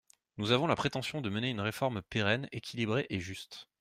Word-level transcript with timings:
Nous 0.37 0.51
avons 0.51 0.65
la 0.65 0.75
prétention 0.75 1.21
de 1.21 1.29
mener 1.29 1.51
une 1.51 1.59
réforme 1.59 2.01
pérenne, 2.01 2.49
équilibrée 2.51 3.05
et 3.11 3.19
juste. 3.19 3.67